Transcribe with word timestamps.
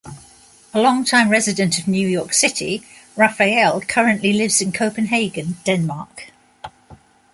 A 0.73 0.81
long-time 0.81 1.29
resident 1.29 1.77
of 1.77 1.87
New 1.87 2.07
York 2.07 2.33
City, 2.33 2.83
Raphael 3.15 3.81
currently 3.81 4.33
lives 4.33 4.59
in 4.59 4.71
Copenhagen, 4.71 5.57
Denmark. 5.63 6.31